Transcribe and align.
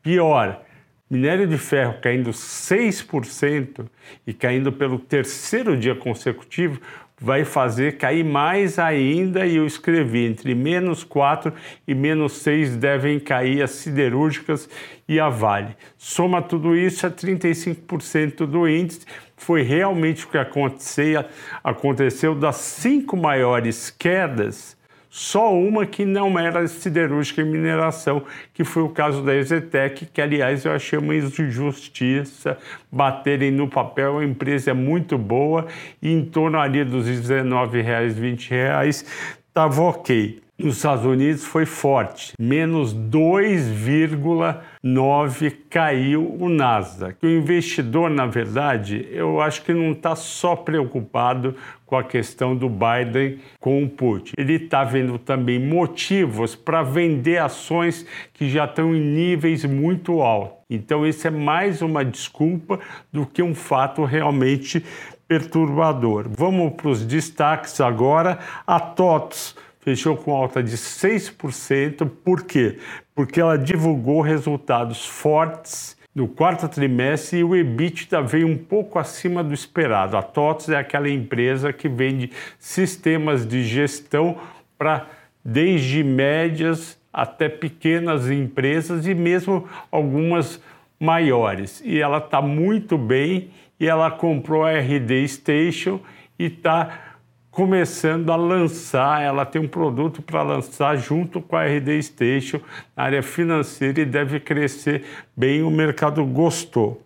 Pior, 0.00 0.62
minério 1.10 1.48
de 1.48 1.58
ferro 1.58 1.96
caindo 2.00 2.30
6% 2.30 3.86
e 4.24 4.32
caindo 4.32 4.70
pelo 4.70 5.00
terceiro 5.00 5.76
dia 5.76 5.96
consecutivo, 5.96 6.80
vai 7.20 7.44
fazer 7.44 7.98
cair 7.98 8.24
mais 8.24 8.78
ainda 8.78 9.44
e 9.44 9.56
eu 9.56 9.66
escrevi 9.66 10.24
entre 10.24 10.54
menos 10.54 11.04
4 11.04 11.52
e 11.86 11.94
menos 11.94 12.34
6 12.34 12.76
devem 12.76 13.20
cair 13.20 13.62
as 13.62 13.72
siderúrgicas 13.72 14.70
e 15.06 15.20
a 15.20 15.28
Vale. 15.28 15.76
Soma 15.98 16.40
tudo 16.40 16.74
isso 16.74 17.06
a 17.06 17.10
35% 17.10 18.46
do 18.46 18.66
índice. 18.66 19.04
Foi 19.40 19.62
realmente 19.62 20.26
o 20.26 20.28
que 20.28 20.36
aconteceu, 20.36 21.24
aconteceu 21.64 22.34
das 22.34 22.56
cinco 22.56 23.16
maiores 23.16 23.88
quedas 23.88 24.76
só 25.08 25.52
uma 25.52 25.86
que 25.86 26.04
não 26.04 26.38
era 26.38 26.68
siderúrgica 26.68 27.40
e 27.40 27.44
mineração, 27.44 28.22
que 28.52 28.62
foi 28.62 28.82
o 28.82 28.90
caso 28.90 29.22
da 29.22 29.34
Exetec, 29.34 30.06
que 30.06 30.20
aliás 30.20 30.66
eu 30.66 30.72
achei 30.72 30.98
uma 30.98 31.16
injustiça 31.16 32.58
baterem 32.92 33.50
no 33.50 33.66
papel, 33.66 34.18
a 34.18 34.24
empresa 34.24 34.72
é 34.72 34.74
muito 34.74 35.16
boa 35.16 35.66
e 36.02 36.12
em 36.12 36.22
torno 36.22 36.60
ali 36.60 36.84
dos 36.84 37.08
R$19,00, 37.08 37.82
R$20,00 37.82 39.04
estava 39.48 39.82
ok 39.82 40.40
nos 40.62 40.76
Estados 40.76 41.04
Unidos 41.04 41.44
foi 41.44 41.66
forte, 41.66 42.32
menos 42.38 42.94
2,9 42.94 45.52
caiu 45.68 46.36
o 46.38 46.48
Nasdaq. 46.48 47.16
O 47.22 47.28
investidor, 47.28 48.08
na 48.10 48.26
verdade, 48.26 49.08
eu 49.10 49.40
acho 49.40 49.62
que 49.62 49.72
não 49.72 49.92
está 49.92 50.14
só 50.14 50.54
preocupado 50.54 51.54
com 51.86 51.96
a 51.96 52.04
questão 52.04 52.54
do 52.54 52.68
Biden 52.68 53.38
com 53.58 53.82
o 53.82 53.88
Putin. 53.88 54.34
Ele 54.36 54.54
está 54.54 54.84
vendo 54.84 55.18
também 55.18 55.58
motivos 55.58 56.54
para 56.54 56.82
vender 56.82 57.38
ações 57.38 58.06
que 58.32 58.48
já 58.48 58.64
estão 58.64 58.94
em 58.94 59.00
níveis 59.00 59.64
muito 59.64 60.20
altos. 60.20 60.60
Então, 60.70 61.04
isso 61.04 61.26
é 61.26 61.30
mais 61.30 61.82
uma 61.82 62.04
desculpa 62.04 62.78
do 63.12 63.26
que 63.26 63.42
um 63.42 63.56
fato 63.56 64.04
realmente 64.04 64.84
perturbador. 65.26 66.28
Vamos 66.28 66.74
para 66.74 66.88
os 66.88 67.04
destaques 67.04 67.80
agora. 67.80 68.38
A 68.66 68.78
TOTS 68.78 69.56
fechou 69.80 70.16
com 70.16 70.34
alta 70.34 70.62
de 70.62 70.76
6%. 70.76 72.08
Por 72.24 72.44
quê? 72.44 72.78
Porque 73.14 73.40
ela 73.40 73.58
divulgou 73.58 74.20
resultados 74.20 75.04
fortes 75.04 75.98
no 76.14 76.26
quarto 76.26 76.68
trimestre 76.68 77.38
e 77.38 77.44
o 77.44 77.54
EBITDA 77.54 78.20
veio 78.22 78.46
um 78.46 78.56
pouco 78.56 78.98
acima 78.98 79.44
do 79.44 79.54
esperado. 79.54 80.16
A 80.16 80.22
TOTS 80.22 80.70
é 80.70 80.76
aquela 80.76 81.08
empresa 81.08 81.72
que 81.72 81.88
vende 81.88 82.30
sistemas 82.58 83.46
de 83.46 83.62
gestão 83.62 84.36
para 84.76 85.06
desde 85.44 86.02
médias 86.02 86.98
até 87.12 87.48
pequenas 87.48 88.30
empresas 88.30 89.06
e 89.06 89.14
mesmo 89.14 89.68
algumas 89.90 90.60
maiores. 90.98 91.80
E 91.84 91.98
ela 91.98 92.18
está 92.18 92.42
muito 92.42 92.98
bem 92.98 93.50
e 93.78 93.86
ela 93.86 94.10
comprou 94.10 94.64
a 94.64 94.72
RD 94.72 95.26
Station 95.26 96.00
e 96.38 96.46
está 96.46 97.09
começando 97.50 98.30
a 98.30 98.36
lançar, 98.36 99.22
ela 99.22 99.44
tem 99.44 99.60
um 99.60 99.68
produto 99.68 100.22
para 100.22 100.42
lançar 100.42 100.96
junto 100.96 101.40
com 101.40 101.56
a 101.56 101.64
RD 101.64 102.02
Station 102.02 102.60
na 102.96 103.04
área 103.04 103.22
financeira 103.22 104.00
e 104.00 104.04
deve 104.04 104.38
crescer 104.38 105.04
bem, 105.36 105.62
o 105.62 105.70
mercado 105.70 106.24
gostou. 106.24 107.02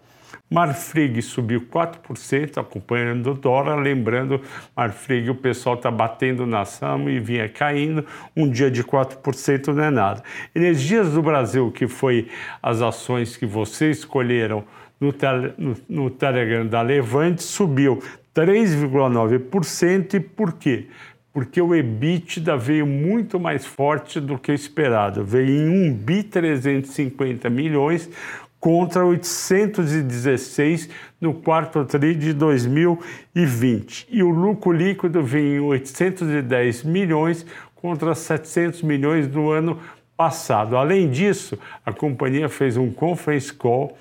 Marfrig 0.50 1.20
subiu 1.22 1.62
4%, 1.62 2.58
acompanhando 2.58 3.32
o 3.32 3.34
dólar. 3.34 3.76
Lembrando, 3.76 4.40
Marfrig, 4.76 5.30
o 5.30 5.34
pessoal 5.34 5.74
está 5.74 5.90
batendo 5.90 6.46
na 6.46 6.60
ação 6.60 7.08
e 7.08 7.18
vinha 7.18 7.48
caindo. 7.48 8.06
Um 8.36 8.48
dia 8.48 8.70
de 8.70 8.84
4% 8.84 9.68
não 9.68 9.82
é 9.82 9.90
nada. 9.90 10.22
Energias 10.54 11.12
do 11.12 11.22
Brasil, 11.22 11.72
que 11.72 11.88
foi 11.88 12.28
as 12.62 12.82
ações 12.82 13.36
que 13.36 13.46
vocês 13.46 13.98
escolheram 13.98 14.62
no, 15.00 15.12
tele, 15.12 15.54
no, 15.58 15.76
no 15.88 16.10
Telegram 16.10 16.66
da 16.66 16.82
Levante, 16.82 17.42
subiu 17.42 18.00
3,9%. 18.34 20.14
E 20.14 20.20
por 20.20 20.54
quê? 20.54 20.88
Porque 21.32 21.60
o 21.60 21.74
EBITDA 21.74 22.56
veio 22.56 22.86
muito 22.86 23.38
mais 23.40 23.64
forte 23.64 24.20
do 24.20 24.38
que 24.38 24.52
esperado. 24.52 25.24
Veio 25.24 25.50
em 25.50 25.90
1 25.90 25.94
bi 25.94 26.22
350 26.22 27.48
milhões 27.50 28.08
contra 28.60 29.04
816 29.04 30.88
no 31.20 31.34
quarto 31.34 31.84
tri 31.84 32.14
de 32.14 32.32
2020. 32.32 34.06
E 34.10 34.22
o 34.22 34.30
lucro 34.30 34.72
líquido 34.72 35.22
veio 35.22 35.56
em 35.56 35.60
810 35.60 36.82
milhões 36.82 37.44
contra 37.74 38.14
700 38.14 38.80
milhões 38.82 39.26
do 39.26 39.50
ano 39.50 39.78
passado. 40.16 40.76
Além 40.76 41.10
disso, 41.10 41.58
a 41.84 41.92
companhia 41.92 42.48
fez 42.48 42.78
um 42.78 42.90
conference 42.90 43.52
call, 43.52 43.98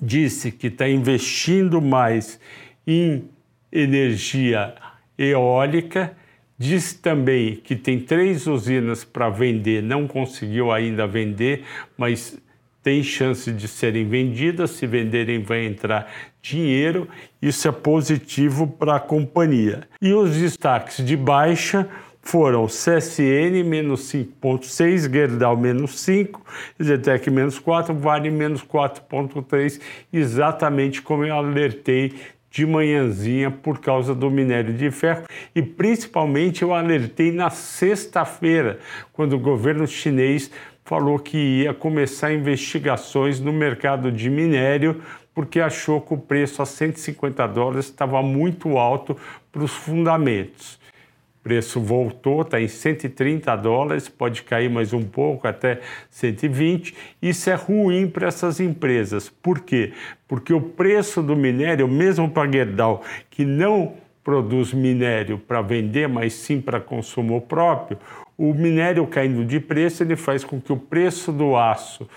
disse 0.00 0.52
que 0.52 0.68
está 0.68 0.88
investindo 0.88 1.82
mais 1.82 2.38
em 2.86 3.24
energia 3.72 4.74
eólica. 5.16 6.16
Diz 6.58 6.92
também 6.92 7.56
que 7.56 7.74
tem 7.74 7.98
três 7.98 8.46
usinas 8.46 9.02
para 9.04 9.28
vender, 9.28 9.82
não 9.82 10.06
conseguiu 10.06 10.70
ainda 10.70 11.06
vender, 11.06 11.64
mas 11.96 12.38
tem 12.82 13.02
chance 13.02 13.50
de 13.50 13.68
serem 13.68 14.08
vendidas. 14.08 14.70
Se 14.70 14.86
venderem, 14.86 15.42
vai 15.42 15.64
entrar 15.64 16.12
dinheiro. 16.40 17.08
Isso 17.40 17.66
é 17.68 17.72
positivo 17.72 18.66
para 18.66 18.96
a 18.96 19.00
companhia. 19.00 19.88
E 20.00 20.12
os 20.12 20.36
destaques 20.36 21.04
de 21.04 21.16
baixa 21.16 21.88
foram 22.22 22.66
CSN 22.66 23.64
menos 23.64 24.12
5,6, 24.12 25.12
Gerdau 25.12 25.56
menos 25.56 25.98
5, 26.00 26.40
Zetec 26.80 27.28
menos 27.30 27.58
4, 27.58 27.92
Vale 27.94 28.30
menos 28.30 28.62
4,3, 28.62 29.80
exatamente 30.12 31.02
como 31.02 31.24
eu 31.24 31.34
alertei 31.34 32.14
de 32.52 32.66
manhãzinha 32.66 33.50
por 33.50 33.80
causa 33.80 34.14
do 34.14 34.30
minério 34.30 34.74
de 34.74 34.90
ferro 34.90 35.24
e 35.54 35.62
principalmente 35.62 36.60
eu 36.60 36.74
alertei 36.74 37.32
na 37.32 37.48
sexta-feira, 37.48 38.78
quando 39.10 39.32
o 39.32 39.38
governo 39.38 39.86
chinês 39.86 40.50
falou 40.84 41.18
que 41.18 41.38
ia 41.38 41.72
começar 41.72 42.30
investigações 42.30 43.40
no 43.40 43.52
mercado 43.52 44.12
de 44.12 44.28
minério 44.28 45.00
porque 45.34 45.60
achou 45.60 45.98
que 46.02 46.12
o 46.12 46.18
preço 46.18 46.60
a 46.60 46.66
150 46.66 47.46
dólares 47.48 47.86
estava 47.86 48.22
muito 48.22 48.76
alto 48.76 49.16
para 49.50 49.64
os 49.64 49.72
fundamentos. 49.72 50.78
Preço 51.42 51.80
voltou, 51.80 52.42
está 52.42 52.60
em 52.60 52.68
130 52.68 53.54
dólares, 53.56 54.08
pode 54.08 54.42
cair 54.42 54.70
mais 54.70 54.92
um 54.92 55.02
pouco 55.02 55.48
até 55.48 55.80
120. 56.10 56.94
Isso 57.20 57.50
é 57.50 57.54
ruim 57.54 58.08
para 58.08 58.28
essas 58.28 58.60
empresas. 58.60 59.28
Por 59.28 59.60
quê? 59.60 59.92
Porque 60.28 60.52
o 60.52 60.60
preço 60.60 61.22
do 61.22 61.34
minério, 61.34 61.88
mesmo 61.88 62.30
para 62.30 62.50
Gerdau, 62.50 63.02
que 63.28 63.44
não 63.44 63.94
produz 64.22 64.72
minério 64.72 65.36
para 65.36 65.60
vender, 65.60 66.08
mas 66.08 66.32
sim 66.32 66.60
para 66.60 66.80
consumo 66.80 67.40
próprio, 67.40 67.98
o 68.38 68.54
minério 68.54 69.06
caindo 69.06 69.44
de 69.44 69.58
preço, 69.58 70.02
ele 70.02 70.16
faz 70.16 70.44
com 70.44 70.60
que 70.60 70.72
o 70.72 70.76
preço 70.76 71.32
do 71.32 71.56
aço 71.56 72.08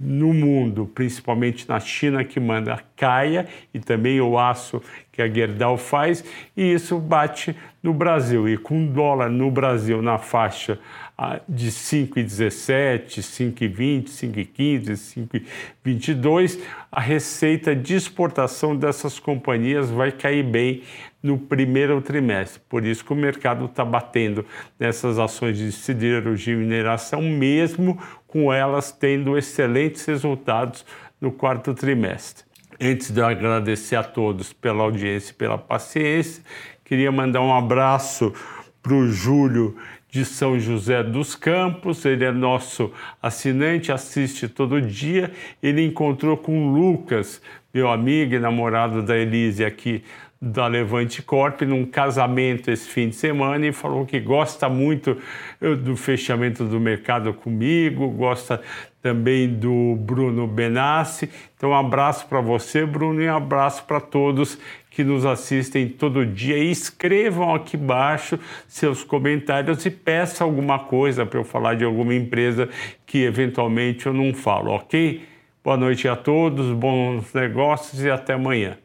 no 0.00 0.34
mundo, 0.34 0.90
principalmente 0.92 1.68
na 1.68 1.78
China 1.78 2.24
que 2.24 2.40
manda, 2.40 2.82
caia 2.96 3.46
e 3.72 3.78
também 3.78 4.20
o 4.20 4.36
aço 4.36 4.82
que 5.12 5.20
a 5.20 5.28
Gerdau 5.28 5.76
faz, 5.76 6.24
e 6.56 6.72
isso 6.72 6.98
bate 6.98 7.54
no 7.82 7.92
Brasil. 7.92 8.48
E 8.48 8.56
com 8.56 8.86
dólar 8.86 9.28
no 9.28 9.50
Brasil 9.50 10.00
na 10.00 10.16
faixa 10.16 10.78
ah, 11.16 11.38
de 11.46 11.70
5,17, 11.70 13.20
5,20, 13.20 14.04
5,15, 14.08 15.44
5,22, 15.84 16.58
a 16.90 17.00
receita 17.00 17.76
de 17.76 17.94
exportação 17.94 18.74
dessas 18.74 19.18
companhias 19.18 19.90
vai 19.90 20.10
cair 20.10 20.42
bem 20.42 20.82
no 21.22 21.38
primeiro 21.38 22.00
trimestre. 22.00 22.60
Por 22.68 22.84
isso 22.84 23.04
que 23.04 23.12
o 23.12 23.16
mercado 23.16 23.66
está 23.66 23.84
batendo 23.84 24.44
nessas 24.80 25.18
ações 25.18 25.58
de 25.58 25.70
siderurgia 25.70 26.54
e 26.54 26.56
mineração, 26.56 27.20
mesmo 27.20 28.00
com 28.26 28.52
elas 28.52 28.90
tendo 28.90 29.36
excelentes 29.36 30.04
resultados 30.06 30.84
no 31.20 31.30
quarto 31.30 31.74
trimestre. 31.74 32.44
Antes 32.84 33.12
de 33.12 33.20
eu 33.20 33.26
agradecer 33.26 33.94
a 33.94 34.02
todos 34.02 34.52
pela 34.52 34.82
audiência 34.82 35.30
e 35.30 35.34
pela 35.34 35.56
paciência, 35.56 36.42
queria 36.84 37.12
mandar 37.12 37.40
um 37.40 37.54
abraço 37.54 38.34
para 38.82 38.92
o 38.92 39.06
Júlio 39.06 39.76
de 40.10 40.24
São 40.24 40.58
José 40.58 41.00
dos 41.00 41.36
Campos, 41.36 42.04
ele 42.04 42.24
é 42.24 42.32
nosso 42.32 42.92
assinante, 43.22 43.92
assiste 43.92 44.48
todo 44.48 44.82
dia. 44.82 45.30
Ele 45.62 45.80
encontrou 45.86 46.36
com 46.36 46.66
o 46.66 46.74
Lucas, 46.74 47.40
meu 47.72 47.88
amigo 47.88 48.34
e 48.34 48.40
namorado 48.40 49.00
da 49.00 49.16
Elise 49.16 49.64
aqui 49.64 50.02
da 50.42 50.66
Levante 50.66 51.22
Corp 51.22 51.62
num 51.62 51.86
casamento 51.86 52.68
esse 52.68 52.88
fim 52.88 53.10
de 53.10 53.14
semana 53.14 53.64
e 53.64 53.70
falou 53.70 54.04
que 54.04 54.18
gosta 54.18 54.68
muito 54.68 55.16
eh, 55.60 55.76
do 55.76 55.96
fechamento 55.96 56.64
do 56.64 56.80
mercado 56.80 57.32
comigo, 57.32 58.08
gosta 58.08 58.60
também 59.00 59.48
do 59.48 59.94
Bruno 60.00 60.48
Benassi. 60.48 61.30
Então, 61.56 61.70
um 61.70 61.74
abraço 61.74 62.26
para 62.26 62.40
você, 62.40 62.84
Bruno, 62.84 63.22
e 63.22 63.28
um 63.28 63.36
abraço 63.36 63.84
para 63.84 64.00
todos 64.00 64.58
que 64.90 65.04
nos 65.04 65.24
assistem 65.24 65.88
todo 65.88 66.26
dia. 66.26 66.58
E 66.58 66.72
escrevam 66.72 67.54
aqui 67.54 67.76
embaixo 67.76 68.36
seus 68.66 69.04
comentários 69.04 69.86
e 69.86 69.90
peçam 69.90 70.48
alguma 70.48 70.80
coisa 70.80 71.24
para 71.24 71.38
eu 71.38 71.44
falar 71.44 71.74
de 71.74 71.84
alguma 71.84 72.14
empresa 72.14 72.68
que 73.06 73.22
eventualmente 73.22 74.06
eu 74.06 74.12
não 74.12 74.34
falo, 74.34 74.72
ok? 74.72 75.22
Boa 75.62 75.76
noite 75.76 76.08
a 76.08 76.16
todos, 76.16 76.72
bons 76.72 77.32
negócios 77.32 78.02
e 78.02 78.10
até 78.10 78.32
amanhã. 78.32 78.81